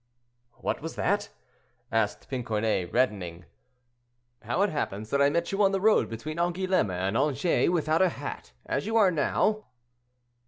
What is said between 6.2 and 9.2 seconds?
Angoulême and Angers without a hat, as you are